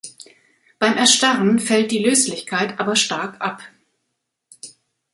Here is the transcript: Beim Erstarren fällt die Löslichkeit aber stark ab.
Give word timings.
Beim 0.79 0.97
Erstarren 0.97 1.59
fällt 1.59 1.91
die 1.91 2.03
Löslichkeit 2.03 2.79
aber 2.79 2.95
stark 2.95 3.39
ab. 3.39 3.61